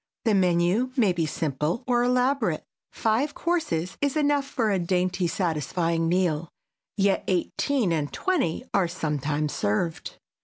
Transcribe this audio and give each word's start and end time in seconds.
The 0.25 0.33
menu 0.33 0.91
may 0.97 1.13
be 1.13 1.27
simple 1.27 1.83
or 1.85 2.03
elaborate. 2.03 2.63
Five 2.91 3.35
courses 3.35 3.99
is 4.01 4.17
enough 4.17 4.45
for 4.47 4.71
a 4.71 4.79
dainty 4.79 5.27
satisfying 5.27 6.09
meal, 6.09 6.49
yet 6.97 7.23
eighteen 7.27 7.91
and 7.91 8.11
twenty 8.11 8.65
are 8.73 8.87
sometimes 8.87 9.53
served. 9.53 10.17